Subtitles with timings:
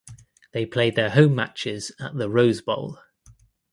[0.51, 2.97] They played their home matches at the Rose Bowl.